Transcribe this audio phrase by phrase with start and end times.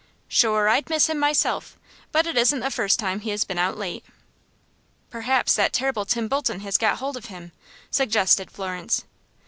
[0.27, 1.77] "Shure I'd miss him myself;
[2.11, 4.03] but it isn't the first time he has been out late."
[5.11, 7.51] "Perhaps that terrible Tim Bolton has got hold of him,"
[7.91, 9.03] suggested Florence.